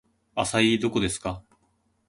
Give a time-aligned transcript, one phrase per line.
[0.33, 1.43] アサイーどこですか